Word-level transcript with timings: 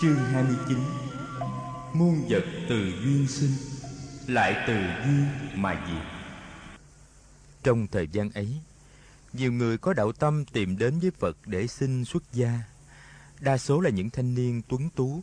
Chương 0.00 0.16
29 0.16 0.78
Muôn 1.92 2.26
vật 2.28 2.44
từ 2.68 2.92
duyên 3.04 3.26
sinh, 3.28 3.50
Lại 4.26 4.64
từ 4.66 4.74
duyên 4.74 5.26
mà 5.54 5.86
diệt. 5.88 6.06
Trong 7.62 7.86
thời 7.86 8.08
gian 8.12 8.30
ấy, 8.30 8.48
Nhiều 9.32 9.52
người 9.52 9.78
có 9.78 9.92
đạo 9.92 10.12
tâm 10.12 10.44
tìm 10.44 10.78
đến 10.78 10.98
với 10.98 11.10
Phật 11.10 11.36
để 11.46 11.66
xin 11.66 12.04
xuất 12.04 12.22
gia. 12.32 12.60
Đa 13.40 13.58
số 13.58 13.80
là 13.80 13.90
những 13.90 14.10
thanh 14.10 14.34
niên 14.34 14.62
tuấn 14.68 14.90
tú. 14.90 15.22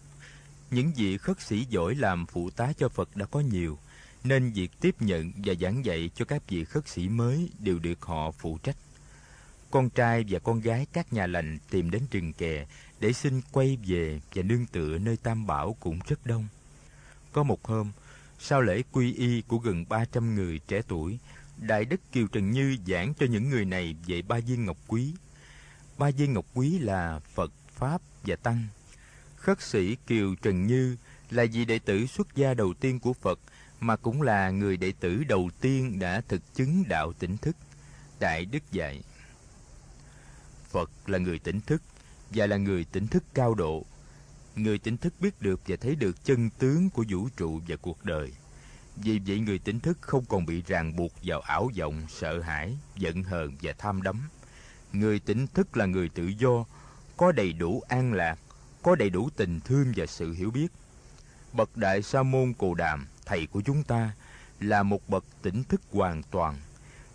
Những 0.72 0.92
vị 0.96 1.18
khất 1.18 1.42
sĩ 1.42 1.66
giỏi 1.70 1.96
làm 1.96 2.26
phụ 2.26 2.50
tá 2.50 2.74
cho 2.78 2.90
Phật 2.90 3.16
đã 3.16 3.26
có 3.26 3.40
nhiều, 3.40 3.78
Nên 4.24 4.52
việc 4.52 4.72
tiếp 4.82 4.96
nhận 5.00 5.32
và 5.46 5.54
giảng 5.62 5.86
dạy 5.86 6.10
cho 6.16 6.26
các 6.26 6.50
vị 6.50 6.64
khất 6.64 6.88
sĩ 6.88 7.10
mới 7.10 7.50
đều 7.60 7.80
được 7.80 8.02
họ 8.02 8.32
phụ 8.32 8.58
trách 8.64 8.78
con 9.72 9.90
trai 9.90 10.26
và 10.30 10.40
con 10.40 10.60
gái 10.60 10.86
các 10.94 11.14
nhà 11.14 11.28
lành 11.28 11.58
tìm 11.70 11.92
đến 11.92 12.02
rừng 12.12 12.34
kè 12.34 12.66
để 13.00 13.14
xin 13.14 13.42
quay 13.52 13.78
về 13.88 14.20
và 14.36 14.44
nương 14.44 14.66
tựa 14.66 14.98
nơi 14.98 15.18
Tam 15.24 15.48
Bảo 15.48 15.76
cũng 15.80 16.00
rất 16.08 16.26
đông. 16.26 16.48
Có 17.32 17.44
một 17.44 17.66
hôm, 17.68 17.92
sau 18.40 18.62
lễ 18.62 18.82
quy 18.92 19.14
y 19.14 19.42
của 19.42 19.58
gần 19.58 19.86
300 19.90 20.36
người 20.36 20.60
trẻ 20.68 20.82
tuổi, 20.88 21.20
Đại 21.58 21.86
Đức 21.86 22.02
Kiều 22.12 22.28
Trần 22.28 22.52
Như 22.52 22.78
giảng 22.88 23.14
cho 23.14 23.26
những 23.26 23.50
người 23.50 23.66
này 23.66 23.96
về 24.08 24.22
ba 24.22 24.40
viên 24.40 24.66
ngọc 24.66 24.78
quý. 24.88 25.14
Ba 25.98 26.12
viên 26.12 26.34
ngọc 26.34 26.46
quý 26.54 26.80
là 26.80 27.20
Phật, 27.20 27.52
Pháp 27.76 28.02
và 28.24 28.36
Tăng. 28.36 28.68
Khất 29.36 29.62
sĩ 29.62 29.96
Kiều 30.08 30.36
Trần 30.42 30.68
Như 30.68 30.98
là 31.30 31.46
vị 31.54 31.66
đệ 31.66 31.80
tử 31.80 32.06
xuất 32.06 32.36
gia 32.36 32.54
đầu 32.54 32.74
tiên 32.74 33.00
của 33.00 33.14
Phật 33.14 33.40
mà 33.80 33.96
cũng 33.96 34.22
là 34.22 34.50
người 34.50 34.78
đệ 34.78 34.94
tử 35.00 35.24
đầu 35.28 35.50
tiên 35.62 36.00
đã 36.00 36.22
thực 36.28 36.56
chứng 36.56 36.84
đạo 36.88 37.14
tỉnh 37.14 37.38
thức. 37.38 37.56
Đại 38.20 38.46
Đức 38.46 38.72
dạy 38.72 39.02
Phật 40.72 40.92
là 41.06 41.18
người 41.18 41.40
tỉnh 41.40 41.62
thức 41.62 41.82
và 42.30 42.48
là 42.48 42.58
người 42.58 42.86
tỉnh 42.86 43.08
thức 43.08 43.24
cao 43.34 43.54
độ. 43.56 43.86
Người 44.56 44.80
tỉnh 44.80 44.98
thức 44.98 45.14
biết 45.20 45.42
được 45.42 45.62
và 45.68 45.76
thấy 45.82 45.96
được 45.96 46.26
chân 46.26 46.50
tướng 46.60 46.90
của 46.90 47.06
vũ 47.10 47.28
trụ 47.38 47.62
và 47.68 47.76
cuộc 47.76 48.06
đời. 48.06 48.32
Vì 48.96 49.20
vậy 49.28 49.40
người 49.40 49.60
tỉnh 49.60 49.80
thức 49.80 49.98
không 50.02 50.26
còn 50.26 50.46
bị 50.46 50.62
ràng 50.68 50.96
buộc 50.96 51.12
vào 51.24 51.42
ảo 51.42 51.70
vọng, 51.80 52.02
sợ 52.10 52.40
hãi, 52.40 52.78
giận 52.98 53.24
hờn 53.24 53.56
và 53.62 53.74
tham 53.78 54.02
đắm. 54.02 54.30
Người 54.94 55.20
tỉnh 55.20 55.48
thức 55.48 55.78
là 55.78 55.86
người 55.86 56.10
tự 56.10 56.28
do, 56.28 56.66
có 57.18 57.32
đầy 57.32 57.54
đủ 57.54 57.82
an 57.88 58.14
lạc, 58.14 58.40
có 58.82 58.96
đầy 58.96 59.10
đủ 59.10 59.30
tình 59.36 59.60
thương 59.60 59.94
và 59.96 60.06
sự 60.06 60.34
hiểu 60.34 60.52
biết. 60.52 60.68
Bậc 61.54 61.78
Đại 61.78 62.02
Sa 62.02 62.24
môn 62.24 62.54
Cồ 62.54 62.74
Đàm, 62.74 63.08
thầy 63.26 63.48
của 63.48 63.62
chúng 63.62 63.84
ta, 63.84 64.12
là 64.60 64.84
một 64.84 65.10
bậc 65.10 65.26
tỉnh 65.42 65.64
thức 65.64 65.82
hoàn 65.92 66.24
toàn. 66.24 66.56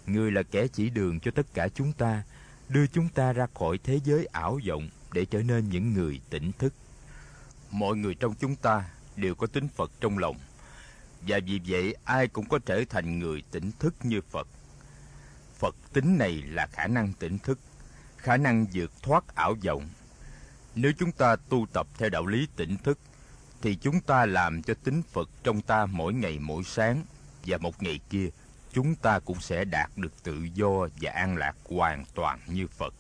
Người 0.07 0.33
là 0.33 0.43
kẻ 0.43 0.67
chỉ 0.69 0.91
đường 0.91 1.21
cho 1.21 1.31
tất 1.31 1.47
cả 1.55 1.69
chúng 1.69 1.93
ta, 1.93 2.23
đưa 2.69 2.87
chúng 2.87 3.09
ta 3.09 3.33
ra 3.33 3.47
khỏi 3.55 3.79
thế 3.85 4.01
giới 4.05 4.27
ảo 4.27 4.61
vọng 4.69 4.89
để 5.13 5.25
trở 5.25 5.43
nên 5.43 5.71
những 5.71 5.95
người 5.95 6.21
tỉnh 6.31 6.53
thức. 6.59 6.75
Mọi 7.71 7.97
người 7.97 8.15
trong 8.15 8.35
chúng 8.35 8.57
ta 8.57 8.85
đều 9.17 9.35
có 9.35 9.47
tính 9.47 9.69
Phật 9.69 9.91
trong 10.01 10.19
lòng, 10.19 10.37
và 11.21 11.39
vì 11.47 11.61
vậy 11.69 11.97
ai 12.05 12.29
cũng 12.29 12.49
có 12.49 12.59
trở 12.67 12.83
thành 12.89 13.19
người 13.19 13.43
tỉnh 13.51 13.71
thức 13.79 13.95
như 14.03 14.21
Phật. 14.21 14.49
Phật 15.59 15.77
tính 15.93 16.19
này 16.19 16.43
là 16.47 16.67
khả 16.67 16.87
năng 16.87 17.13
tỉnh 17.13 17.39
thức, 17.39 17.59
khả 18.17 18.37
năng 18.37 18.67
vượt 18.73 19.03
thoát 19.03 19.35
ảo 19.35 19.55
vọng. 19.65 19.89
Nếu 20.75 20.93
chúng 20.99 21.13
ta 21.13 21.37
tu 21.37 21.67
tập 21.73 21.87
theo 21.99 22.09
đạo 22.09 22.27
lý 22.27 22.49
tỉnh 22.57 22.77
thức, 22.77 22.99
thì 23.63 23.77
chúng 23.77 24.01
ta 24.01 24.27
làm 24.27 24.63
cho 24.63 24.75
tính 24.75 25.03
Phật 25.13 25.31
trong 25.45 25.63
ta 25.63 25.87
mỗi 25.87 26.15
ngày 26.15 26.39
mỗi 26.39 26.65
sáng, 26.65 27.05
và 27.47 27.59
một 27.59 27.83
ngày 27.83 28.01
kia 28.11 28.29
chúng 28.77 28.95
ta 28.95 29.19
cũng 29.19 29.41
sẽ 29.41 29.65
đạt 29.65 29.91
được 29.97 30.23
tự 30.23 30.49
do 30.55 30.89
và 31.01 31.11
an 31.11 31.37
lạc 31.37 31.57
hoàn 31.65 32.05
toàn 32.15 32.41
như 32.47 32.67
Phật. 32.67 32.95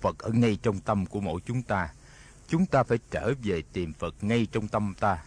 Phật 0.00 0.18
ở 0.18 0.30
ngay 0.30 0.58
trong 0.62 0.80
tâm 0.80 1.06
của 1.06 1.20
mỗi 1.20 1.40
chúng 1.46 1.62
ta. 1.62 1.88
Chúng 2.48 2.66
ta 2.66 2.82
phải 2.82 2.98
trở 3.10 3.32
về 3.42 3.62
tìm 3.72 3.92
Phật 3.92 4.14
ngay 4.20 4.46
trong 4.52 4.68
tâm 4.68 4.94
ta. 5.00 5.24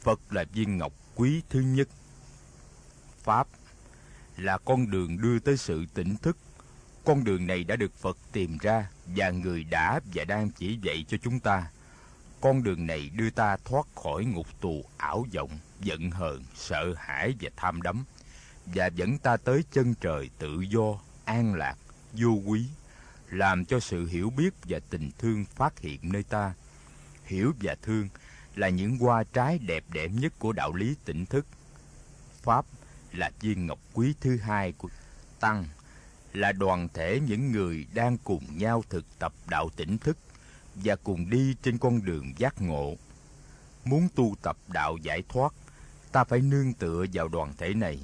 Phật 0.00 0.20
là 0.30 0.44
viên 0.52 0.78
ngọc 0.78 0.92
quý 1.14 1.42
thứ 1.50 1.60
nhất. 1.60 1.88
Pháp 3.22 3.46
là 4.36 4.58
con 4.58 4.90
đường 4.90 5.22
đưa 5.22 5.38
tới 5.38 5.56
sự 5.56 5.86
tỉnh 5.94 6.16
thức. 6.16 6.36
Con 7.04 7.24
đường 7.24 7.46
này 7.46 7.64
đã 7.64 7.76
được 7.76 7.94
Phật 7.94 8.18
tìm 8.32 8.58
ra 8.58 8.90
và 9.06 9.30
người 9.30 9.64
đã 9.64 10.00
và 10.14 10.24
đang 10.24 10.50
chỉ 10.50 10.78
dạy 10.82 11.04
cho 11.08 11.16
chúng 11.22 11.40
ta. 11.40 11.70
Con 12.40 12.62
đường 12.62 12.86
này 12.86 13.10
đưa 13.14 13.30
ta 13.30 13.56
thoát 13.64 13.86
khỏi 13.94 14.24
ngục 14.24 14.46
tù 14.60 14.84
ảo 14.96 15.26
vọng, 15.34 15.58
giận 15.80 16.10
hờn, 16.10 16.44
sợ 16.54 16.94
hãi 16.96 17.34
và 17.40 17.50
tham 17.56 17.82
đắm 17.82 18.04
và 18.66 18.86
dẫn 18.86 19.18
ta 19.18 19.36
tới 19.36 19.64
chân 19.72 19.94
trời 19.94 20.30
tự 20.38 20.60
do, 20.60 20.98
an 21.24 21.54
lạc, 21.54 21.76
vô 22.12 22.40
quý, 22.46 22.66
làm 23.30 23.64
cho 23.64 23.80
sự 23.80 24.06
hiểu 24.06 24.30
biết 24.30 24.54
và 24.64 24.78
tình 24.90 25.10
thương 25.18 25.44
phát 25.44 25.80
hiện 25.80 26.00
nơi 26.02 26.22
ta. 26.22 26.54
Hiểu 27.24 27.52
và 27.60 27.76
thương 27.82 28.08
là 28.54 28.68
những 28.68 28.98
hoa 28.98 29.24
trái 29.32 29.58
đẹp 29.58 29.84
đẽ 29.92 30.08
nhất 30.08 30.32
của 30.38 30.52
đạo 30.52 30.72
lý 30.72 30.96
tỉnh 31.04 31.26
thức. 31.26 31.46
Pháp 32.42 32.64
là 33.12 33.30
viên 33.40 33.66
ngọc 33.66 33.78
quý 33.92 34.14
thứ 34.20 34.36
hai 34.36 34.72
của 34.72 34.88
Tăng, 35.40 35.64
là 36.32 36.52
đoàn 36.52 36.88
thể 36.94 37.20
những 37.26 37.52
người 37.52 37.86
đang 37.94 38.18
cùng 38.24 38.58
nhau 38.58 38.84
thực 38.90 39.04
tập 39.18 39.32
đạo 39.48 39.68
tỉnh 39.76 39.98
thức 39.98 40.18
và 40.74 40.96
cùng 40.96 41.30
đi 41.30 41.56
trên 41.62 41.78
con 41.78 42.04
đường 42.04 42.32
giác 42.38 42.62
ngộ. 42.62 42.94
Muốn 43.84 44.08
tu 44.14 44.36
tập 44.42 44.56
đạo 44.68 44.96
giải 45.02 45.22
thoát, 45.28 45.54
ta 46.12 46.24
phải 46.24 46.40
nương 46.40 46.72
tựa 46.72 47.04
vào 47.12 47.28
đoàn 47.28 47.52
thể 47.58 47.74
này 47.74 47.98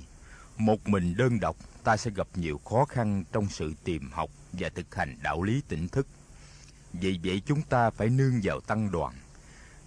một 0.60 0.88
mình 0.88 1.16
đơn 1.16 1.40
độc, 1.40 1.56
ta 1.84 1.96
sẽ 1.96 2.10
gặp 2.10 2.28
nhiều 2.34 2.60
khó 2.64 2.84
khăn 2.84 3.24
trong 3.32 3.48
sự 3.48 3.72
tìm 3.84 4.10
học 4.10 4.30
và 4.52 4.68
thực 4.68 4.94
hành 4.94 5.16
đạo 5.22 5.42
lý 5.42 5.62
tỉnh 5.68 5.88
thức. 5.88 6.06
Vì 6.92 7.20
vậy 7.24 7.42
chúng 7.46 7.62
ta 7.62 7.90
phải 7.90 8.08
nương 8.08 8.40
vào 8.42 8.60
tăng 8.60 8.90
đoàn. 8.90 9.14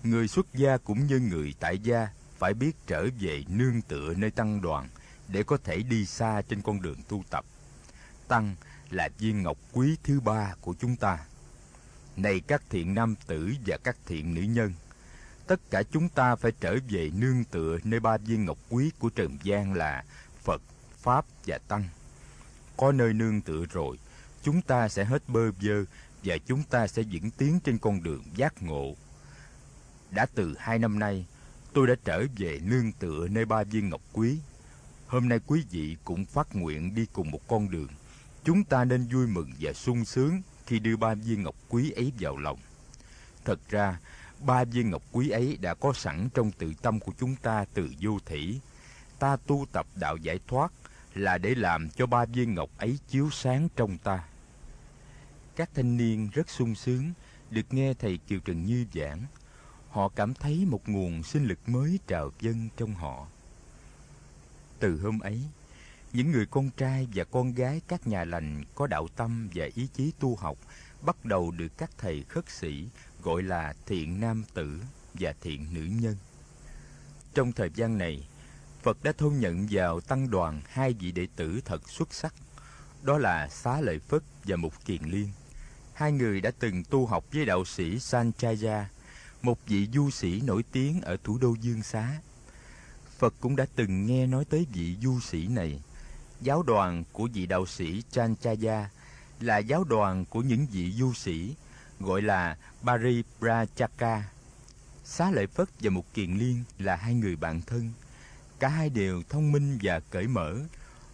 Người 0.04 0.28
xuất 0.28 0.54
gia 0.54 0.78
cũng 0.78 1.08
như 1.08 1.20
người 1.20 1.54
tại 1.60 1.80
gia 1.80 2.08
phải 2.38 2.54
biết 2.54 2.76
trở 2.88 3.08
về 3.20 3.44
nương 3.48 3.82
tựa 3.82 4.14
nơi 4.14 4.32
tăng 4.32 4.62
đoàn 4.62 4.90
để 5.28 5.44
có 5.44 5.58
thể 5.64 5.78
đi 5.78 6.06
xa 6.06 6.42
trên 6.50 6.62
con 6.62 6.82
đường 6.82 7.00
tu 7.08 7.24
tập. 7.30 7.46
Tăng 8.28 8.56
là 8.90 9.10
viên 9.20 9.44
ngọc 9.44 9.58
quý 9.74 9.96
thứ 10.04 10.20
ba 10.20 10.54
của 10.62 10.76
chúng 10.80 10.96
ta. 10.96 11.20
Này 12.18 12.40
các 12.40 12.64
thiện 12.70 12.94
nam 12.94 13.16
tử 13.28 13.54
và 13.66 13.78
các 13.84 13.98
thiện 14.06 14.34
nữ 14.34 14.42
nhân, 14.42 14.74
tất 15.48 15.60
cả 15.70 15.84
chúng 15.92 16.10
ta 16.10 16.36
phải 16.36 16.52
trở 16.60 16.78
về 16.90 17.12
nương 17.16 17.44
tựa 17.44 17.78
nơi 17.84 18.00
ba 18.00 18.18
viên 18.18 18.46
ngọc 18.46 18.58
quý 18.70 18.92
của 19.00 19.10
trần 19.10 19.38
gian 19.44 19.74
là 19.74 20.04
Phật, 20.44 20.62
Pháp 20.98 21.26
và 21.46 21.58
Tăng. 21.58 21.84
Có 22.78 22.92
nơi 22.92 23.14
nương 23.14 23.42
tựa 23.42 23.66
rồi, 23.72 23.98
chúng 24.44 24.62
ta 24.62 24.90
sẽ 24.90 25.06
hết 25.06 25.30
bơ 25.30 25.52
vơ 25.52 25.84
và 26.24 26.38
chúng 26.46 26.64
ta 26.64 26.88
sẽ 26.88 27.04
vững 27.12 27.32
tiến 27.32 27.60
trên 27.64 27.78
con 27.78 28.04
đường 28.04 28.24
giác 28.36 28.64
ngộ. 28.64 28.96
Đã 30.12 30.26
từ 30.36 30.56
hai 30.60 30.80
năm 30.80 31.00
nay, 31.00 31.26
tôi 31.74 31.88
đã 31.88 31.96
trở 32.06 32.26
về 32.38 32.60
nương 32.64 32.92
tựa 32.92 33.28
nơi 33.28 33.46
ba 33.46 33.64
viên 33.64 33.90
ngọc 33.90 34.02
quý. 34.14 34.38
Hôm 35.08 35.30
nay 35.30 35.40
quý 35.48 35.64
vị 35.72 35.98
cũng 36.04 36.26
phát 36.26 36.56
nguyện 36.56 36.96
đi 36.96 37.06
cùng 37.14 37.32
một 37.32 37.48
con 37.48 37.72
đường. 37.72 37.90
Chúng 38.44 38.64
ta 38.64 38.86
nên 38.86 39.08
vui 39.14 39.28
mừng 39.28 39.52
và 39.60 39.74
sung 39.74 40.06
sướng 40.06 40.42
khi 40.66 40.80
đưa 40.80 40.98
ba 40.98 41.14
viên 41.14 41.44
ngọc 41.44 41.56
quý 41.70 41.92
ấy 41.92 42.14
vào 42.20 42.38
lòng. 42.38 42.60
Thật 43.46 43.60
ra, 43.70 44.00
ba 44.40 44.64
viên 44.64 44.90
ngọc 44.90 45.04
quý 45.12 45.30
ấy 45.30 45.58
đã 45.62 45.74
có 45.74 45.94
sẵn 45.94 46.30
trong 46.34 46.52
tự 46.52 46.74
tâm 46.82 47.00
của 47.00 47.12
chúng 47.20 47.36
ta 47.36 47.66
từ 47.74 47.90
vô 48.02 48.20
thủy 48.26 48.62
ta 49.24 49.38
tu 49.48 49.66
tập 49.72 49.88
đạo 49.96 50.18
giải 50.18 50.40
thoát 50.48 50.74
là 51.14 51.38
để 51.38 51.56
làm 51.56 51.90
cho 51.90 52.06
ba 52.06 52.26
viên 52.26 52.56
ngọc 52.56 52.70
ấy 52.78 53.00
chiếu 53.08 53.30
sáng 53.32 53.68
trong 53.76 53.98
ta. 53.98 54.24
Các 55.56 55.70
thanh 55.76 55.98
niên 55.98 56.30
rất 56.34 56.50
sung 56.50 56.76
sướng 56.76 57.12
được 57.50 57.74
nghe 57.74 57.94
thầy 57.94 58.18
Kiều 58.18 58.40
Trần 58.40 58.66
Như 58.66 58.86
giảng. 58.94 59.26
Họ 59.90 60.10
cảm 60.10 60.34
thấy 60.34 60.66
một 60.66 60.90
nguồn 60.90 61.24
sinh 61.24 61.46
lực 61.46 61.70
mới 61.70 62.00
trào 62.08 62.32
dâng 62.40 62.70
trong 62.78 62.94
họ. 62.94 63.28
Từ 64.80 65.02
hôm 65.02 65.20
ấy, 65.20 65.42
những 66.14 66.32
người 66.32 66.46
con 66.46 66.70
trai 66.78 67.08
và 67.14 67.24
con 67.24 67.54
gái 67.54 67.82
các 67.88 68.08
nhà 68.08 68.26
lành 68.26 68.64
có 68.76 68.88
đạo 68.88 69.08
tâm 69.16 69.50
và 69.54 69.68
ý 69.76 69.88
chí 69.94 70.12
tu 70.20 70.36
học 70.36 70.58
bắt 71.02 71.26
đầu 71.26 71.52
được 71.52 71.78
các 71.78 71.90
thầy 71.98 72.24
khất 72.24 72.50
sĩ 72.50 72.88
gọi 73.22 73.44
là 73.44 73.74
thiện 73.86 74.20
nam 74.20 74.44
tử 74.54 74.82
và 75.14 75.34
thiện 75.42 75.74
nữ 75.74 75.82
nhân. 76.02 76.16
Trong 77.34 77.52
thời 77.52 77.70
gian 77.76 77.98
này, 77.98 78.28
Phật 78.84 79.04
đã 79.04 79.12
thôn 79.12 79.34
nhận 79.40 79.68
vào 79.72 80.02
tăng 80.02 80.30
đoàn 80.30 80.62
hai 80.68 80.94
vị 80.94 81.12
đệ 81.12 81.28
tử 81.36 81.62
thật 81.66 81.90
xuất 81.90 82.14
sắc, 82.14 82.34
đó 83.02 83.18
là 83.18 83.48
Xá 83.48 83.82
Lợi 83.82 84.00
Phất 84.00 84.24
và 84.44 84.56
Mục 84.56 84.74
Kiền 84.86 85.04
Liên. 85.04 85.30
Hai 85.94 86.12
người 86.12 86.42
đã 86.42 86.52
từng 86.60 86.84
tu 86.84 87.06
học 87.06 87.26
với 87.34 87.46
đạo 87.46 87.66
sĩ 87.66 88.00
Sanchaya, 88.00 88.90
một 89.42 89.60
vị 89.68 89.88
du 89.94 90.10
sĩ 90.10 90.42
nổi 90.42 90.64
tiếng 90.72 91.02
ở 91.02 91.18
thủ 91.24 91.38
đô 91.38 91.56
Dương 91.62 91.84
Xá. 91.84 92.22
Phật 93.18 93.34
cũng 93.40 93.56
đã 93.56 93.66
từng 93.76 94.06
nghe 94.06 94.28
nói 94.28 94.46
tới 94.46 94.68
vị 94.74 94.98
du 95.02 95.20
sĩ 95.20 95.48
này. 95.48 95.82
Giáo 96.42 96.64
đoàn 96.64 97.04
của 97.12 97.28
vị 97.34 97.46
đạo 97.46 97.66
sĩ 97.66 98.04
Sanchaya 98.12 98.90
là 99.40 99.58
giáo 99.58 99.84
đoàn 99.84 100.26
của 100.26 100.42
những 100.42 100.68
vị 100.72 100.92
du 100.92 101.14
sĩ, 101.14 101.56
gọi 102.00 102.22
là 102.22 102.58
Paribrajaka. 102.84 104.22
Xá 105.04 105.32
Lợi 105.32 105.48
Phất 105.48 105.70
và 105.80 105.90
Mục 105.90 106.06
Kiền 106.14 106.38
Liên 106.38 106.64
là 106.80 106.96
hai 106.96 107.14
người 107.14 107.36
bạn 107.36 107.62
thân 107.62 107.92
Cả 108.60 108.68
hai 108.68 108.90
đều 108.90 109.24
thông 109.30 109.52
minh 109.52 109.80
và 109.82 110.00
cởi 110.00 110.28
mở. 110.28 110.56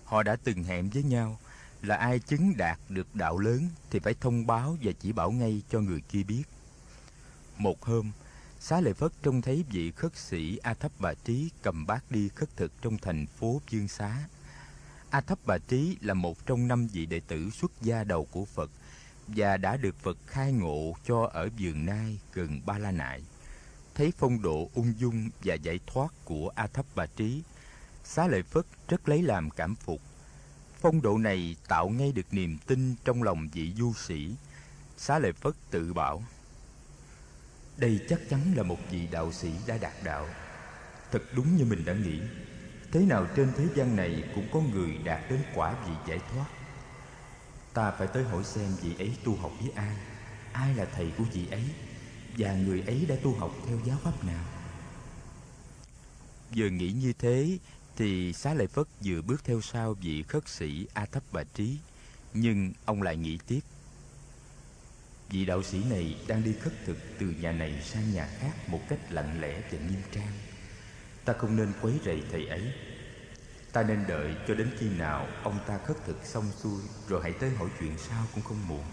Họ 0.05 0.23
đã 0.23 0.35
từng 0.43 0.63
hẹn 0.63 0.89
với 0.89 1.03
nhau 1.03 1.39
là 1.81 1.95
ai 1.95 2.19
chứng 2.19 2.57
đạt 2.57 2.79
được 2.89 3.15
đạo 3.15 3.37
lớn 3.37 3.67
thì 3.89 3.99
phải 3.99 4.13
thông 4.21 4.47
báo 4.47 4.77
và 4.83 4.91
chỉ 4.99 5.11
bảo 5.11 5.31
ngay 5.31 5.61
cho 5.69 5.79
người 5.79 6.01
kia 6.09 6.23
biết. 6.23 6.43
Một 7.57 7.85
hôm, 7.85 8.11
Xá 8.59 8.81
Lợi 8.81 8.93
Phất 8.93 9.11
trông 9.23 9.41
thấy 9.41 9.65
vị 9.69 9.91
khất 9.91 10.15
sĩ 10.15 10.57
A 10.57 10.73
Thấp 10.73 10.91
Bà 10.99 11.13
Trí 11.13 11.49
cầm 11.61 11.85
bát 11.87 12.11
đi 12.11 12.29
khất 12.29 12.57
thực 12.57 12.81
trong 12.81 12.97
thành 12.97 13.25
phố 13.27 13.61
Dương 13.69 13.87
Xá. 13.87 14.27
A 15.09 15.21
Thấp 15.21 15.39
Bà 15.45 15.57
Trí 15.67 15.97
là 16.01 16.13
một 16.13 16.45
trong 16.45 16.67
năm 16.67 16.87
vị 16.87 17.05
đệ 17.05 17.19
tử 17.19 17.49
xuất 17.49 17.71
gia 17.81 18.03
đầu 18.03 18.27
của 18.31 18.45
Phật 18.45 18.71
và 19.27 19.57
đã 19.57 19.77
được 19.77 19.95
Phật 19.99 20.17
khai 20.27 20.51
ngộ 20.51 20.93
cho 21.07 21.29
ở 21.33 21.49
vườn 21.59 21.85
nai 21.85 22.19
gần 22.33 22.61
Ba 22.65 22.77
La 22.77 22.91
Nại. 22.91 23.21
Thấy 23.99 24.13
phong 24.17 24.41
độ 24.41 24.69
ung 24.73 24.93
dung 24.97 25.29
và 25.43 25.55
giải 25.55 25.79
thoát 25.87 26.13
của 26.25 26.51
A 26.55 26.67
Thấp 26.67 26.85
Bà 26.95 27.05
Trí, 27.05 27.41
Xá 28.03 28.27
Lợi 28.27 28.43
Phất 28.43 28.65
rất 28.87 29.09
lấy 29.09 29.21
làm 29.21 29.49
cảm 29.49 29.75
phục. 29.75 30.01
Phong 30.81 31.01
độ 31.01 31.17
này 31.17 31.55
tạo 31.67 31.89
ngay 31.89 32.11
được 32.11 32.25
niềm 32.31 32.57
tin 32.67 32.95
trong 33.05 33.23
lòng 33.23 33.49
vị 33.53 33.73
du 33.77 33.93
sĩ. 33.93 34.35
Xá 34.97 35.19
Lợi 35.19 35.31
Phất 35.33 35.53
tự 35.71 35.93
bảo, 35.93 36.23
đây 37.77 37.99
chắc 38.09 38.19
chắn 38.29 38.53
là 38.55 38.63
một 38.63 38.77
vị 38.91 39.07
đạo 39.11 39.31
sĩ 39.31 39.51
đã 39.67 39.77
đạt 39.77 39.93
đạo. 40.03 40.27
Thật 41.11 41.23
đúng 41.35 41.55
như 41.55 41.65
mình 41.65 41.85
đã 41.85 41.93
nghĩ. 41.93 42.19
Thế 42.91 42.99
nào 43.01 43.27
trên 43.35 43.51
thế 43.57 43.67
gian 43.75 43.95
này 43.95 44.23
cũng 44.35 44.47
có 44.53 44.59
người 44.59 44.97
đạt 44.97 45.29
đến 45.29 45.39
quả 45.55 45.75
vị 45.87 45.93
giải 46.07 46.19
thoát. 46.31 46.45
Ta 47.73 47.91
phải 47.91 48.07
tới 48.07 48.23
hỏi 48.23 48.43
xem 48.43 48.71
vị 48.81 48.95
ấy 48.97 49.17
tu 49.23 49.35
học 49.35 49.51
với 49.61 49.71
ai. 49.75 49.95
Ai 50.53 50.75
là 50.75 50.85
thầy 50.85 51.11
của 51.17 51.23
vị 51.33 51.47
ấy? 51.51 51.63
Và 52.37 52.55
người 52.55 52.81
ấy 52.81 53.05
đã 53.09 53.15
tu 53.23 53.35
học 53.35 53.51
theo 53.67 53.79
giáo 53.85 53.97
pháp 54.03 54.23
nào? 54.25 54.45
Vừa 56.55 56.69
nghĩ 56.69 56.91
như 56.91 57.13
thế 57.19 57.57
Thì 57.95 58.33
Xá 58.33 58.53
Lợi 58.53 58.67
Phất 58.67 58.87
vừa 59.03 59.21
bước 59.21 59.43
theo 59.43 59.61
sau 59.61 59.93
vị 59.93 60.23
khất 60.23 60.47
sĩ 60.47 60.87
A 60.93 61.05
Thấp 61.05 61.23
Bà 61.31 61.43
Trí. 61.53 61.77
Nhưng 62.33 62.73
ông 62.85 63.01
lại 63.01 63.17
nghĩ 63.17 63.37
tiếp. 63.47 63.59
Vị 65.29 65.45
đạo 65.45 65.63
sĩ 65.63 65.83
này 65.89 66.17
đang 66.27 66.43
đi 66.43 66.53
khất 66.53 66.73
thực 66.85 66.97
từ 67.19 67.25
nhà 67.25 67.51
này 67.51 67.81
sang 67.83 68.13
nhà 68.13 68.29
khác 68.39 68.69
một 68.69 68.81
cách 68.89 68.99
lặng 69.09 69.41
lẽ 69.41 69.61
và 69.71 69.79
nghiêm 69.79 70.01
trang. 70.11 70.33
Ta 71.25 71.33
không 71.33 71.55
nên 71.55 71.73
quấy 71.81 71.93
rầy 72.05 72.23
thầy 72.31 72.47
ấy. 72.47 72.73
Ta 73.73 73.83
nên 73.83 74.07
đợi 74.07 74.35
cho 74.47 74.55
đến 74.55 74.71
khi 74.79 74.89
nào 74.89 75.27
ông 75.43 75.59
ta 75.67 75.77
khất 75.77 75.97
thực 76.05 76.25
xong 76.25 76.45
xuôi 76.57 76.81
Rồi 77.07 77.21
hãy 77.23 77.33
tới 77.33 77.49
hỏi 77.49 77.69
chuyện 77.79 77.97
sau 77.97 78.25
cũng 78.35 78.43
không 78.43 78.67
muộn. 78.67 78.83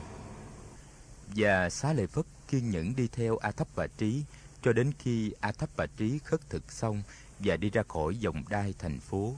Và 1.36 1.70
xá 1.70 1.92
lợi 1.92 2.06
Phất 2.06 2.26
kiên 2.48 2.70
nhẫn 2.70 2.96
đi 2.96 3.08
theo 3.12 3.36
A 3.36 3.50
Thấp 3.50 3.68
và 3.74 3.86
Trí, 3.86 4.24
Cho 4.62 4.72
đến 4.72 4.92
khi 4.98 5.32
A 5.40 5.52
Thấp 5.52 5.70
và 5.76 5.86
Trí 5.96 6.18
khất 6.18 6.50
thực 6.50 6.72
xong 6.72 7.02
Và 7.38 7.56
đi 7.56 7.70
ra 7.70 7.82
khỏi 7.88 8.16
dòng 8.16 8.42
đai 8.48 8.74
thành 8.78 9.00
phố. 9.00 9.34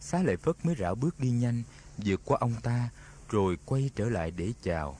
Xá 0.00 0.22
lợi 0.22 0.36
Phất 0.36 0.66
mới 0.66 0.74
rảo 0.78 0.94
bước 0.94 1.20
đi 1.20 1.30
nhanh, 1.30 1.62
Vượt 1.98 2.20
qua 2.24 2.38
ông 2.40 2.54
ta, 2.62 2.88
Rồi 3.28 3.58
quay 3.64 3.90
trở 3.96 4.08
lại 4.08 4.30
để 4.30 4.52
chào. 4.62 4.98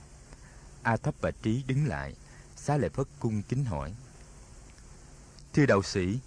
A 0.83 0.97
Thấp 0.97 1.15
và 1.21 1.31
Trí 1.31 1.63
đứng 1.67 1.87
lại. 1.87 2.15
Xá 2.55 2.77
Lợi 2.77 2.89
Phất 2.89 3.07
cung 3.19 3.41
kính 3.41 3.65
hỏi, 3.65 3.93
Thưa 5.53 5.65
đạo 5.65 5.83
sĩ, 5.83 6.19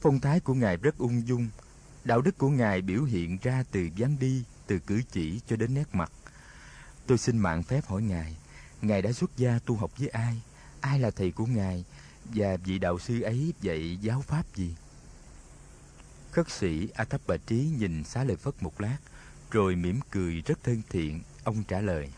Phong 0.00 0.20
thái 0.20 0.40
của 0.40 0.54
Ngài 0.54 0.76
rất 0.76 0.98
ung 0.98 1.28
dung. 1.28 1.48
Đạo 2.04 2.20
đức 2.20 2.38
của 2.38 2.48
Ngài 2.48 2.82
biểu 2.82 3.04
hiện 3.04 3.38
ra 3.42 3.64
từ 3.72 3.88
dáng 3.96 4.16
đi, 4.20 4.44
Từ 4.66 4.78
cử 4.78 5.02
chỉ 5.12 5.40
cho 5.46 5.56
đến 5.56 5.74
nét 5.74 5.84
mặt. 5.92 6.12
Tôi 7.06 7.18
xin 7.18 7.38
mạng 7.38 7.62
phép 7.62 7.86
hỏi 7.86 8.02
Ngài 8.02 8.36
Ngài 8.82 9.02
đã 9.02 9.12
xuất 9.12 9.36
gia 9.36 9.58
tu 9.58 9.76
học 9.76 9.90
với 9.98 10.08
ai 10.08 10.40
Ai 10.80 10.98
là 10.98 11.10
thầy 11.10 11.30
của 11.30 11.46
Ngài 11.46 11.84
Và 12.24 12.56
vị 12.56 12.78
đạo 12.78 12.98
sư 12.98 13.20
ấy 13.20 13.54
dạy 13.60 13.98
giáo 14.00 14.20
pháp 14.20 14.44
gì 14.54 14.74
Khất 16.30 16.50
sĩ 16.50 16.88
A 16.94 17.04
Thấp 17.04 17.20
Bà 17.26 17.36
Trí 17.36 17.70
nhìn 17.78 18.04
xá 18.04 18.24
lợi 18.24 18.36
Phất 18.36 18.62
một 18.62 18.80
lát 18.80 18.98
Rồi 19.50 19.76
mỉm 19.76 20.00
cười 20.10 20.42
rất 20.46 20.58
thân 20.62 20.82
thiện 20.90 21.20
Ông 21.44 21.64
trả 21.68 21.80
lời 21.80 22.08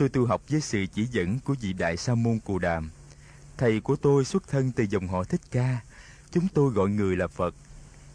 Tôi 0.00 0.08
tu 0.08 0.26
học 0.26 0.42
với 0.48 0.60
sự 0.60 0.86
chỉ 0.94 1.06
dẫn 1.06 1.38
của 1.44 1.54
vị 1.60 1.72
đại 1.72 1.96
sa 1.96 2.14
môn 2.14 2.38
Cù 2.38 2.58
Đàm. 2.58 2.90
Thầy 3.56 3.80
của 3.80 3.96
tôi 3.96 4.24
xuất 4.24 4.48
thân 4.48 4.72
từ 4.72 4.84
dòng 4.90 5.08
họ 5.08 5.24
Thích 5.24 5.40
Ca. 5.50 5.80
Chúng 6.30 6.48
tôi 6.48 6.72
gọi 6.72 6.90
người 6.90 7.16
là 7.16 7.26
Phật. 7.26 7.54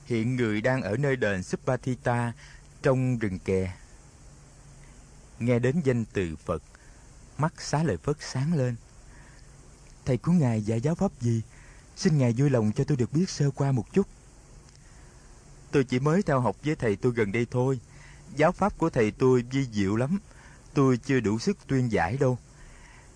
Hiện 0.06 0.36
người 0.36 0.62
đang 0.62 0.82
ở 0.82 0.98
nơi 0.98 1.16
đền 1.16 1.44
Supatita 1.44 2.34
trong 2.82 3.20
rừng 3.20 3.40
kè. 3.40 3.74
Nghe 5.40 5.60
đến 5.60 5.82
danh 5.84 6.06
từ 6.14 6.36
Phật, 6.36 6.64
mắt 7.38 7.62
xá 7.62 7.84
lợi 7.84 7.98
Phất 7.98 8.18
sáng 8.20 8.54
lên. 8.54 8.76
Thầy 10.06 10.18
của 10.18 10.32
Ngài 10.32 10.62
dạy 10.62 10.82
giáo 10.82 10.96
pháp 10.96 11.22
gì? 11.22 11.42
Xin 11.96 12.18
Ngài 12.18 12.34
vui 12.34 12.50
lòng 12.50 12.72
cho 12.76 12.84
tôi 12.84 12.98
được 12.98 13.14
biết 13.14 13.30
sơ 13.30 13.52
qua 13.52 13.72
một 13.72 13.94
chút. 13.94 14.08
Tôi 15.72 15.84
chỉ 15.84 16.00
mới 16.00 16.22
theo 16.22 16.40
học 16.40 16.56
với 16.66 16.76
thầy 16.76 16.96
tôi 16.96 17.12
gần 17.12 17.32
đây 17.32 17.48
thôi. 17.52 17.80
Giáo 18.36 18.52
pháp 18.52 18.78
của 18.78 18.90
thầy 18.90 19.12
tôi 19.12 19.42
vi 19.42 19.66
diệu 19.74 19.96
lắm 19.96 20.20
Tôi 20.76 20.98
chưa 20.98 21.20
đủ 21.20 21.40
sức 21.40 21.58
tuyên 21.68 21.92
giải 21.92 22.18
đâu. 22.18 22.38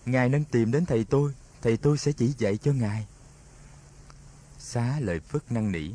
Ngài 0.05 0.29
nên 0.29 0.45
tìm 0.45 0.71
đến 0.71 0.85
thầy 0.85 1.03
tôi, 1.03 1.33
thầy 1.61 1.77
tôi 1.77 1.97
sẽ 1.97 2.11
chỉ 2.11 2.33
dạy 2.37 2.57
cho 2.57 2.71
ngài. 2.73 3.07
Xá 4.59 4.99
lợi 4.99 5.19
phất 5.19 5.51
năng 5.51 5.71
nỉ. 5.71 5.89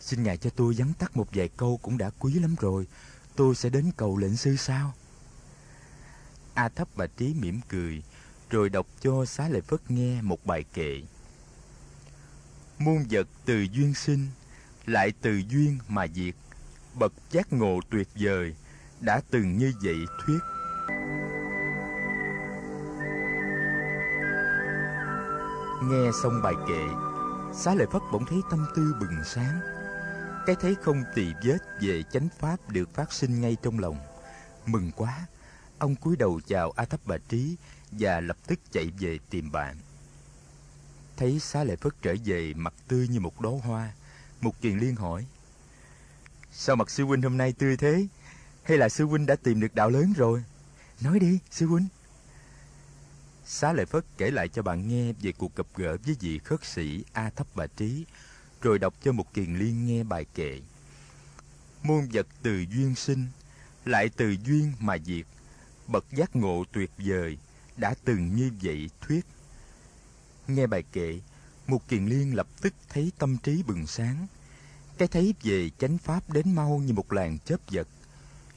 Xin 0.00 0.22
ngài 0.22 0.36
cho 0.36 0.50
tôi 0.50 0.74
vắn 0.78 0.92
tắt 0.98 1.16
một 1.16 1.28
vài 1.32 1.48
câu 1.56 1.78
cũng 1.82 1.98
đã 1.98 2.10
quý 2.18 2.34
lắm 2.34 2.54
rồi. 2.60 2.86
Tôi 3.36 3.54
sẽ 3.54 3.68
đến 3.68 3.90
cầu 3.96 4.16
lệnh 4.16 4.36
sư 4.36 4.56
sao? 4.56 4.94
A 6.56 6.68
thấp 6.68 6.88
bà 6.96 7.06
trí 7.06 7.34
mỉm 7.34 7.60
cười, 7.68 8.02
rồi 8.50 8.68
đọc 8.68 8.86
cho 9.00 9.24
xá 9.24 9.48
lợi 9.48 9.60
phất 9.60 9.90
nghe 9.90 10.22
một 10.22 10.46
bài 10.46 10.64
kệ. 10.74 11.02
Muôn 12.78 13.04
vật 13.10 13.28
từ 13.44 13.66
duyên 13.72 13.94
sinh, 13.94 14.26
lại 14.86 15.12
từ 15.22 15.42
duyên 15.48 15.78
mà 15.88 16.06
diệt, 16.14 16.34
bậc 16.94 17.12
giác 17.30 17.52
ngộ 17.52 17.80
tuyệt 17.90 18.08
vời, 18.14 18.54
đã 19.00 19.20
từng 19.30 19.58
như 19.58 19.72
vậy 19.82 19.96
thuyết. 20.24 20.38
Nghe 25.82 26.10
xong 26.22 26.42
bài 26.42 26.54
kệ 26.68 26.84
xá 27.54 27.74
lợi 27.74 27.86
phất 27.92 28.02
bỗng 28.12 28.24
thấy 28.26 28.40
tâm 28.50 28.66
tư 28.76 28.94
bừng 29.00 29.24
sáng. 29.24 29.60
Cái 30.46 30.56
thấy 30.60 30.74
không 30.82 31.02
tỳ 31.14 31.32
vết 31.44 31.58
về 31.80 32.02
chánh 32.12 32.28
pháp 32.38 32.70
được 32.70 32.94
phát 32.94 33.12
sinh 33.12 33.40
ngay 33.40 33.56
trong 33.62 33.78
lòng. 33.78 33.98
Mừng 34.66 34.90
quá 34.96 35.26
ông 35.78 35.96
cúi 35.96 36.16
đầu 36.16 36.40
chào 36.46 36.70
a 36.70 36.84
thấp 36.84 37.00
bà 37.04 37.16
trí 37.28 37.56
và 37.90 38.20
lập 38.20 38.36
tức 38.46 38.58
chạy 38.72 38.90
về 38.98 39.18
tìm 39.30 39.52
bạn. 39.52 39.76
Thấy 41.16 41.38
xá 41.40 41.64
lợi 41.64 41.76
phất 41.76 41.92
trở 42.02 42.14
về 42.24 42.54
mặt 42.54 42.74
tươi 42.88 43.08
như 43.08 43.20
một 43.20 43.40
đóa 43.40 43.52
hoa 43.62 43.92
một 44.40 44.60
kiền 44.60 44.78
liên 44.78 44.94
hỏi 44.94 45.26
sao 46.58 46.76
mặt 46.76 46.90
sư 46.90 47.04
huynh 47.04 47.22
hôm 47.22 47.36
nay 47.36 47.52
tươi 47.52 47.76
thế? 47.76 48.06
Hay 48.62 48.78
là 48.78 48.88
sư 48.88 49.04
huynh 49.04 49.26
đã 49.26 49.36
tìm 49.36 49.60
được 49.60 49.74
đạo 49.74 49.90
lớn 49.90 50.12
rồi? 50.16 50.44
Nói 51.00 51.18
đi 51.18 51.38
sư 51.50 51.66
huynh. 51.66 51.86
Xá 53.46 53.72
Lợi 53.72 53.86
Phất 53.86 54.04
kể 54.18 54.30
lại 54.30 54.48
cho 54.48 54.62
bạn 54.62 54.88
nghe 54.88 55.12
về 55.12 55.32
cuộc 55.32 55.56
gặp 55.56 55.66
gỡ 55.74 55.96
với 56.06 56.16
vị 56.20 56.38
khất 56.38 56.64
sĩ 56.64 57.04
A 57.12 57.30
Thấp 57.30 57.46
Bà 57.54 57.66
Trí, 57.66 58.04
rồi 58.62 58.78
đọc 58.78 58.94
cho 59.04 59.12
một 59.12 59.34
kiền 59.34 59.58
liên 59.58 59.86
nghe 59.86 60.02
bài 60.02 60.26
kệ. 60.34 60.60
môn 61.82 62.08
vật 62.12 62.26
từ 62.42 62.64
duyên 62.70 62.94
sinh, 62.94 63.26
lại 63.84 64.08
từ 64.16 64.36
duyên 64.44 64.72
mà 64.80 64.98
diệt, 64.98 65.26
bậc 65.88 66.04
giác 66.12 66.36
ngộ 66.36 66.64
tuyệt 66.72 66.90
vời, 66.98 67.38
đã 67.76 67.94
từng 68.04 68.36
như 68.36 68.50
vậy 68.62 68.90
thuyết. 69.00 69.26
Nghe 70.48 70.66
bài 70.66 70.82
kệ, 70.92 71.20
một 71.66 71.88
kiền 71.88 72.06
liên 72.06 72.34
lập 72.36 72.46
tức 72.60 72.74
thấy 72.88 73.12
tâm 73.18 73.36
trí 73.42 73.62
bừng 73.62 73.86
sáng, 73.86 74.26
cái 74.98 75.08
thấy 75.08 75.34
về 75.42 75.70
chánh 75.78 75.98
pháp 75.98 76.30
đến 76.30 76.54
mau 76.54 76.78
như 76.78 76.92
một 76.92 77.12
làn 77.12 77.38
chớp 77.38 77.70
giật, 77.70 77.88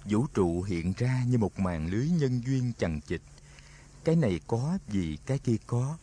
vũ 0.05 0.27
trụ 0.33 0.61
hiện 0.61 0.93
ra 0.97 1.23
như 1.27 1.37
một 1.37 1.59
màn 1.59 1.87
lưới 1.87 2.09
nhân 2.09 2.41
duyên 2.45 2.71
chằng 2.77 3.01
chịt. 3.01 3.21
Cái 4.03 4.15
này 4.15 4.39
có 4.47 4.77
vì 4.87 5.17
cái 5.25 5.39
kia 5.39 5.57
có. 5.67 5.97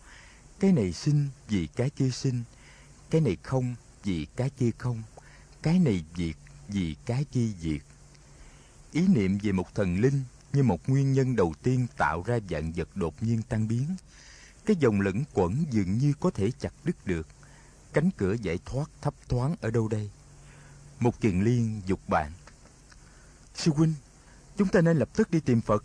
Cái 0.60 0.72
này 0.72 0.92
sinh 0.92 1.28
vì 1.48 1.66
cái 1.66 1.90
kia 1.90 2.10
sinh 2.10 2.42
cái 3.10 3.20
này 3.20 3.36
không 3.42 3.74
vì 4.04 4.26
cái 4.36 4.50
kia 4.50 4.70
không. 4.78 5.02
Cái 5.62 5.78
này 5.78 6.04
diệt 6.16 6.36
vì 6.68 6.96
cái 7.06 7.24
kia 7.24 7.48
diệt. 7.60 7.82
Ý 8.92 9.08
niệm 9.08 9.38
về 9.42 9.52
một 9.52 9.74
thần 9.74 10.00
linh 10.00 10.22
như 10.56 10.62
một 10.62 10.88
nguyên 10.88 11.12
nhân 11.12 11.36
đầu 11.36 11.54
tiên 11.62 11.86
tạo 11.96 12.22
ra 12.22 12.38
dạng 12.50 12.72
vật 12.72 12.96
đột 12.96 13.22
nhiên 13.22 13.42
tan 13.48 13.68
biến 13.68 13.96
cái 14.66 14.76
dòng 14.80 15.00
lẫn 15.00 15.24
quẩn 15.34 15.64
dường 15.70 15.98
như 15.98 16.12
có 16.20 16.30
thể 16.30 16.50
chặt 16.58 16.72
đứt 16.84 17.06
được 17.06 17.26
cánh 17.92 18.10
cửa 18.16 18.32
giải 18.42 18.58
thoát 18.64 18.90
thấp 19.02 19.14
thoáng 19.28 19.56
ở 19.60 19.70
đâu 19.70 19.88
đây 19.88 20.10
một 21.00 21.20
kiền 21.20 21.40
liên 21.40 21.82
dục 21.86 22.00
bạn 22.08 22.32
Sư 23.56 23.72
huynh, 23.72 23.94
chúng 24.56 24.68
ta 24.68 24.80
nên 24.80 24.96
lập 24.96 25.08
tức 25.14 25.30
đi 25.30 25.40
tìm 25.40 25.60
Phật. 25.60 25.84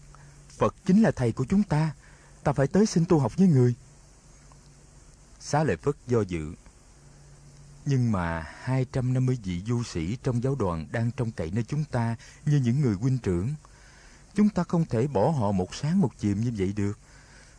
Phật 0.58 0.76
chính 0.86 1.02
là 1.02 1.12
thầy 1.12 1.32
của 1.32 1.46
chúng 1.50 1.64
ta. 1.64 1.94
Ta 2.44 2.54
phải 2.54 2.68
tới 2.68 2.86
xin 2.86 3.06
tu 3.06 3.20
học 3.20 3.38
với 3.38 3.48
người. 3.48 3.76
Xá 5.40 5.64
lợi 5.64 5.78
Phất 5.78 5.96
do 6.08 6.22
dự. 6.22 6.54
Nhưng 7.86 8.12
mà 8.12 8.46
250 8.62 9.38
vị 9.44 9.62
du 9.68 9.84
sĩ 9.84 10.18
trong 10.24 10.44
giáo 10.44 10.56
đoàn 10.56 10.88
đang 10.92 11.12
trông 11.12 11.32
cậy 11.32 11.52
nơi 11.52 11.64
chúng 11.64 11.84
ta 11.84 12.16
như 12.46 12.58
những 12.58 12.82
người 12.82 12.96
huynh 12.96 13.18
trưởng. 13.18 13.54
Chúng 14.36 14.50
ta 14.50 14.64
không 14.64 14.86
thể 14.86 15.08
bỏ 15.08 15.30
họ 15.30 15.52
một 15.52 15.76
sáng 15.76 16.00
một 16.00 16.12
chiều 16.18 16.36
như 16.36 16.52
vậy 16.58 16.74
được. 16.76 17.00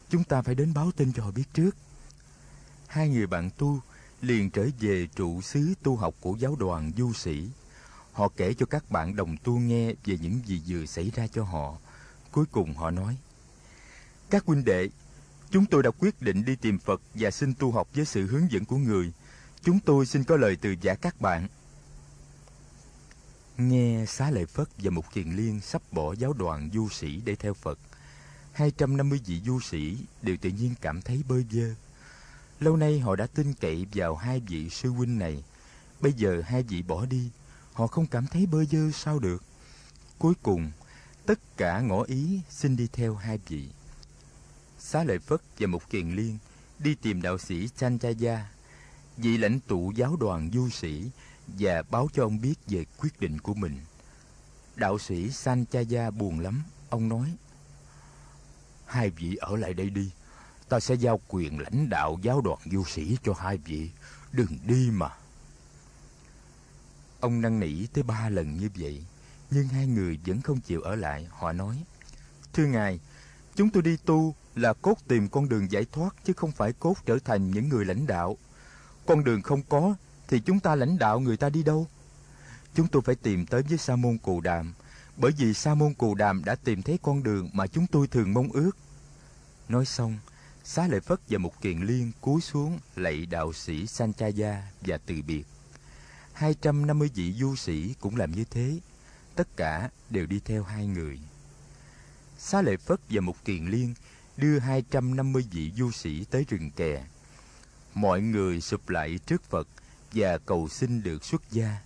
Chúng 0.08 0.24
ta 0.24 0.42
phải 0.42 0.54
đến 0.54 0.74
báo 0.74 0.90
tin 0.96 1.12
cho 1.12 1.24
họ 1.24 1.30
biết 1.30 1.44
trước. 1.54 1.76
Hai 2.86 3.08
người 3.08 3.26
bạn 3.26 3.50
tu 3.58 3.80
liền 4.20 4.50
trở 4.50 4.68
về 4.80 5.08
trụ 5.14 5.40
xứ 5.40 5.74
tu 5.82 5.96
học 5.96 6.14
của 6.20 6.36
giáo 6.38 6.56
đoàn 6.58 6.92
du 6.96 7.12
sĩ. 7.12 7.48
Họ 8.12 8.28
kể 8.36 8.54
cho 8.54 8.66
các 8.66 8.90
bạn 8.90 9.16
đồng 9.16 9.36
tu 9.36 9.58
nghe 9.58 9.94
về 10.04 10.18
những 10.22 10.40
gì 10.44 10.62
vừa 10.66 10.86
xảy 10.86 11.10
ra 11.14 11.26
cho 11.26 11.44
họ. 11.44 11.76
Cuối 12.32 12.44
cùng 12.52 12.74
họ 12.74 12.90
nói, 12.90 13.16
Các 14.30 14.46
huynh 14.46 14.64
đệ, 14.64 14.88
Chúng 15.52 15.66
tôi 15.66 15.82
đã 15.82 15.90
quyết 15.98 16.22
định 16.22 16.44
đi 16.44 16.56
tìm 16.56 16.78
Phật 16.78 17.00
và 17.14 17.30
xin 17.30 17.54
tu 17.54 17.72
học 17.72 17.88
với 17.94 18.04
sự 18.04 18.26
hướng 18.26 18.50
dẫn 18.50 18.64
của 18.64 18.76
người. 18.76 19.12
Chúng 19.62 19.80
tôi 19.80 20.06
xin 20.06 20.24
có 20.24 20.36
lời 20.36 20.56
từ 20.60 20.74
giả 20.80 20.94
các 20.94 21.20
bạn. 21.20 21.48
Nghe 23.58 24.06
Xá 24.06 24.30
Lợi 24.30 24.46
Phất 24.46 24.68
và 24.78 24.90
Mục 24.90 25.04
Kiền 25.12 25.30
Liên 25.30 25.60
sắp 25.60 25.82
bỏ 25.90 26.12
giáo 26.12 26.32
đoàn 26.32 26.70
du 26.74 26.88
sĩ 26.88 27.20
để 27.24 27.34
theo 27.34 27.54
Phật, 27.54 27.78
250 28.52 29.20
vị 29.26 29.40
du 29.46 29.60
sĩ 29.60 29.96
đều 30.22 30.36
tự 30.36 30.50
nhiên 30.50 30.74
cảm 30.80 31.02
thấy 31.02 31.22
bơ 31.28 31.36
vơ. 31.52 31.74
Lâu 32.60 32.76
nay 32.76 33.00
họ 33.00 33.16
đã 33.16 33.26
tin 33.26 33.54
cậy 33.54 33.86
vào 33.94 34.16
hai 34.16 34.40
vị 34.40 34.70
sư 34.70 34.90
huynh 34.90 35.18
này. 35.18 35.44
Bây 36.00 36.12
giờ 36.12 36.42
hai 36.46 36.62
vị 36.62 36.82
bỏ 36.82 37.06
đi, 37.06 37.30
họ 37.72 37.86
không 37.86 38.06
cảm 38.06 38.26
thấy 38.26 38.46
bơ 38.46 38.64
vơ 38.72 38.90
sao 38.94 39.18
được. 39.18 39.42
Cuối 40.18 40.34
cùng, 40.42 40.70
tất 41.26 41.56
cả 41.56 41.80
ngõ 41.80 42.02
ý 42.02 42.40
xin 42.50 42.76
đi 42.76 42.88
theo 42.92 43.14
hai 43.14 43.38
vị. 43.48 43.68
Xá 44.78 45.04
Lợi 45.04 45.18
Phất 45.18 45.40
và 45.58 45.66
Mục 45.66 45.90
Kiền 45.90 46.10
Liên 46.10 46.38
đi 46.78 46.94
tìm 46.94 47.22
đạo 47.22 47.38
sĩ 47.38 47.68
Chanchaya, 47.76 48.50
vị 49.16 49.36
lãnh 49.36 49.60
tụ 49.60 49.92
giáo 49.96 50.16
đoàn 50.16 50.50
du 50.54 50.68
sĩ 50.68 51.10
và 51.46 51.82
báo 51.90 52.08
cho 52.12 52.22
ông 52.22 52.40
biết 52.40 52.54
về 52.66 52.84
quyết 52.98 53.20
định 53.20 53.38
của 53.38 53.54
mình. 53.54 53.80
Đạo 54.76 54.98
sĩ 54.98 55.30
Sanchaya 55.30 56.10
buồn 56.10 56.40
lắm, 56.40 56.62
ông 56.90 57.08
nói: 57.08 57.34
"Hai 58.86 59.10
vị 59.10 59.36
ở 59.36 59.56
lại 59.56 59.74
đây 59.74 59.90
đi, 59.90 60.10
ta 60.68 60.80
sẽ 60.80 60.94
giao 60.94 61.20
quyền 61.28 61.58
lãnh 61.58 61.88
đạo 61.88 62.18
giáo 62.22 62.40
đoàn 62.40 62.58
du 62.72 62.84
sĩ 62.84 63.16
cho 63.22 63.34
hai 63.38 63.56
vị, 63.56 63.90
đừng 64.32 64.58
đi 64.66 64.90
mà." 64.92 65.10
Ông 67.20 67.40
năn 67.40 67.60
nỉ 67.60 67.86
tới 67.86 68.04
ba 68.04 68.28
lần 68.28 68.56
như 68.56 68.68
vậy, 68.74 69.04
nhưng 69.50 69.68
hai 69.68 69.86
người 69.86 70.18
vẫn 70.26 70.42
không 70.42 70.60
chịu 70.60 70.82
ở 70.82 70.94
lại, 70.94 71.26
họ 71.30 71.52
nói: 71.52 71.84
"Thưa 72.52 72.66
ngài, 72.66 73.00
chúng 73.54 73.70
tôi 73.70 73.82
đi 73.82 73.96
tu 73.96 74.34
là 74.54 74.72
cốt 74.72 74.98
tìm 75.08 75.28
con 75.28 75.48
đường 75.48 75.70
giải 75.70 75.86
thoát 75.92 76.16
chứ 76.24 76.32
không 76.32 76.52
phải 76.52 76.72
cốt 76.72 76.94
trở 77.06 77.18
thành 77.24 77.50
những 77.50 77.68
người 77.68 77.84
lãnh 77.84 78.06
đạo. 78.06 78.36
Con 79.06 79.24
đường 79.24 79.42
không 79.42 79.62
có 79.68 79.94
thì 80.32 80.40
chúng 80.40 80.60
ta 80.60 80.74
lãnh 80.74 80.98
đạo 80.98 81.20
người 81.20 81.36
ta 81.36 81.50
đi 81.50 81.62
đâu? 81.62 81.88
Chúng 82.74 82.88
tôi 82.88 83.02
phải 83.02 83.14
tìm 83.14 83.46
tới 83.46 83.62
với 83.62 83.78
Sa 83.78 83.96
môn 83.96 84.18
Cù 84.18 84.40
Đàm, 84.40 84.74
bởi 85.16 85.32
vì 85.38 85.54
Sa 85.54 85.74
môn 85.74 85.94
Cù 85.94 86.14
Đàm 86.14 86.44
đã 86.44 86.54
tìm 86.54 86.82
thấy 86.82 86.98
con 87.02 87.22
đường 87.22 87.50
mà 87.52 87.66
chúng 87.66 87.86
tôi 87.86 88.06
thường 88.06 88.34
mong 88.34 88.52
ước. 88.52 88.70
Nói 89.68 89.84
xong, 89.86 90.18
Xá 90.64 90.86
Lợi 90.86 91.00
Phất 91.00 91.20
và 91.28 91.38
một 91.38 91.60
Kiền 91.60 91.80
Liên 91.80 92.12
cúi 92.20 92.40
xuống 92.40 92.78
lạy 92.96 93.26
đạo 93.26 93.52
sĩ 93.52 93.86
Sanchaya 93.86 94.62
và 94.80 94.98
từ 95.06 95.14
biệt. 95.26 95.44
250 96.32 97.10
vị 97.14 97.32
du 97.32 97.56
sĩ 97.56 97.94
cũng 98.00 98.16
làm 98.16 98.32
như 98.32 98.44
thế, 98.50 98.78
tất 99.34 99.56
cả 99.56 99.90
đều 100.10 100.26
đi 100.26 100.40
theo 100.44 100.62
hai 100.62 100.86
người. 100.86 101.18
Xá 102.38 102.62
Lợi 102.62 102.76
Phất 102.76 103.00
và 103.10 103.20
một 103.20 103.44
Kiền 103.44 103.66
Liên 103.66 103.94
đưa 104.36 104.58
250 104.58 105.44
vị 105.50 105.72
du 105.76 105.90
sĩ 105.90 106.24
tới 106.24 106.44
rừng 106.48 106.70
kè. 106.70 107.04
Mọi 107.94 108.20
người 108.20 108.60
sụp 108.60 108.88
lại 108.88 109.18
trước 109.26 109.42
Phật 109.50 109.68
và 110.12 110.38
cầu 110.38 110.68
xin 110.68 111.02
được 111.02 111.24
xuất 111.24 111.50
gia. 111.50 111.78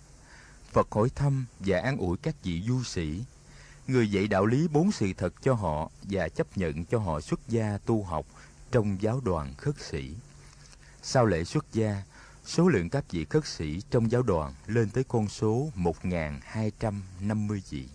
Phật 0.71 0.87
hỏi 0.91 1.09
thăm 1.15 1.45
và 1.59 1.79
an 1.79 1.97
ủi 1.97 2.17
các 2.17 2.35
vị 2.43 2.61
du 2.67 2.83
sĩ. 2.83 3.23
Người 3.87 4.11
dạy 4.11 4.27
đạo 4.27 4.45
lý 4.45 4.67
bốn 4.67 4.91
sự 4.91 5.13
thật 5.17 5.33
cho 5.41 5.53
họ 5.53 5.91
và 6.01 6.29
chấp 6.29 6.57
nhận 6.57 6.85
cho 6.85 6.99
họ 6.99 7.21
xuất 7.21 7.39
gia 7.49 7.77
tu 7.85 8.03
học 8.03 8.25
trong 8.71 9.01
giáo 9.01 9.21
đoàn 9.25 9.53
khất 9.57 9.75
sĩ. 9.79 10.15
Sau 11.01 11.25
lễ 11.25 11.43
xuất 11.43 11.65
gia, 11.73 12.03
số 12.45 12.67
lượng 12.67 12.89
các 12.89 13.05
vị 13.11 13.25
khất 13.25 13.45
sĩ 13.47 13.81
trong 13.89 14.11
giáo 14.11 14.21
đoàn 14.21 14.53
lên 14.67 14.89
tới 14.89 15.03
con 15.07 15.27
số 15.27 15.71
1.250 15.75 17.59
vị. 17.69 17.87